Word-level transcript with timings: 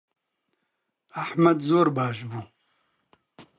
ئەحمەد 1.15 1.59
زۆر 1.69 1.87
باش 1.97 2.17
بوو. 2.29 2.41